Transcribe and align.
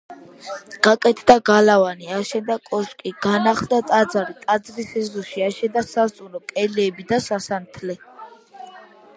გაკეთდა 0.85 1.35
გალავანი, 1.49 2.07
აშენდა 2.19 2.55
კოშკი, 2.71 3.11
განახლდა 3.27 3.81
ტაძარი, 3.91 4.35
ტაძრის 4.47 4.97
ეზოში 5.03 5.47
აშენდა 5.51 5.85
სასტუმრო 5.91 6.43
კელიები 6.55 7.07
და 7.13 7.21
სასანთლე. 7.31 8.01